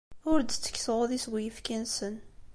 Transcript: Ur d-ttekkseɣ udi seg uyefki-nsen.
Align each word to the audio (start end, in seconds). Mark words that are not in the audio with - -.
Ur 0.31 0.39
d-ttekkseɣ 0.41 0.95
udi 1.03 1.19
seg 1.23 1.33
uyefki-nsen. 1.35 2.15